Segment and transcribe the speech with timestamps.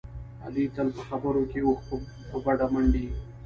[0.43, 1.81] علي تل په خبرو کې اوښ
[2.29, 3.07] په بډه منډي.